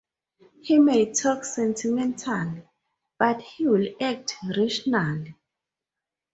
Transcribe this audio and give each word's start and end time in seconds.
He 0.63 0.79
may 0.79 1.13
talk 1.13 1.45
sentimentally, 1.45 2.63
but 3.19 3.39
he 3.43 3.67
will 3.67 3.87
act 4.01 4.35
rationally. 4.57 5.35